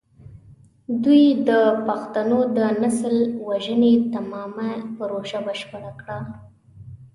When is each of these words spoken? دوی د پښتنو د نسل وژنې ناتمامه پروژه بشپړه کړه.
دوی 1.03 1.23
د 1.49 1.49
پښتنو 1.87 2.39
د 2.57 2.59
نسل 2.81 3.15
وژنې 3.47 3.93
ناتمامه 4.01 4.71
پروژه 4.97 5.39
بشپړه 5.45 5.91
کړه. 5.99 6.17